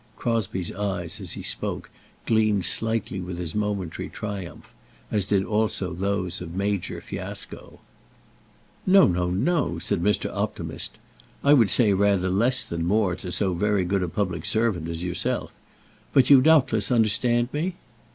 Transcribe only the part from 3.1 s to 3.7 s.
with his